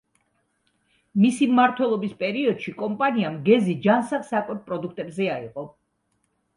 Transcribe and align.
მისი 1.25 1.49
მმართველობის 1.51 2.17
პერიოდში 2.25 2.75
კომპანიამ 2.81 3.39
გეზი 3.53 3.79
ჯანსაღ 3.87 4.27
საკვებ 4.35 4.67
პროდუქტებზე 4.69 5.33
აიღო. 5.39 5.73